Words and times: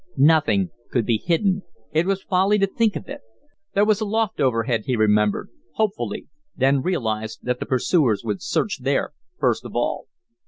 Nothing 0.17 0.71
could 0.89 1.05
be 1.05 1.21
hidden; 1.23 1.61
it 1.91 2.07
was 2.07 2.23
folly 2.23 2.57
to 2.57 2.65
think 2.65 2.95
of 2.95 3.07
it. 3.07 3.21
There 3.75 3.85
was 3.85 4.01
a 4.01 4.05
loft 4.05 4.41
overhead, 4.41 4.85
he 4.87 4.95
remembered, 4.95 5.49
hopefully, 5.75 6.25
then 6.55 6.81
realized 6.81 7.41
that 7.43 7.59
the 7.59 7.67
pursuers 7.67 8.23
would 8.23 8.41
search 8.41 8.79
there 8.81 9.11
first 9.37 9.63
of 9.63 9.75
all. 9.75 10.07